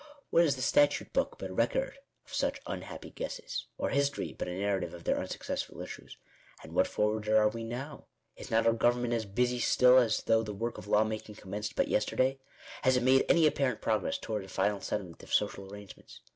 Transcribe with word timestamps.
What 0.31 0.43
is 0.45 0.55
the 0.55 0.63
statute 0.63 1.13
book 1.13 1.35
but 1.37 1.51
a 1.51 1.53
record 1.53 1.99
of 2.25 2.33
such 2.33 2.59
unhappy 2.65 3.11
guesses? 3.11 3.67
or 3.77 3.89
history 3.91 4.33
but 4.33 4.47
a 4.47 4.53
narrative 4.55 4.95
of 4.95 5.03
their 5.03 5.19
unsuccessful 5.19 5.79
issues? 5.79 6.17
And 6.63 6.73
what 6.73 6.87
forwarder 6.87 7.37
are 7.37 7.49
we 7.49 7.63
now? 7.63 7.67
Digitized 7.69 7.69
by 7.69 7.83
VjOOQIC 7.85 7.93
INTRODUCTION, 7.93 7.99
1 7.99 7.99
1 7.99 8.07
Is 8.37 8.51
not 8.51 8.65
our 8.65 8.73
government 8.73 9.13
as 9.13 9.25
busy 9.27 9.59
still 9.59 9.97
as 9.99 10.23
though 10.23 10.41
the 10.41 10.53
work 10.55 10.79
of 10.79 10.87
law 10.87 11.03
making 11.03 11.35
commenced 11.35 11.75
but 11.75 11.87
yesterday? 11.87 12.39
Has 12.81 12.97
it 12.97 13.03
made 13.03 13.25
any 13.29 13.45
appa 13.45 13.61
rent 13.63 13.81
progress 13.83 14.17
toward 14.17 14.43
a 14.43 14.47
final 14.47 14.81
settlement 14.81 15.21
of 15.21 15.31
social 15.31 15.71
arrangements 15.71 16.21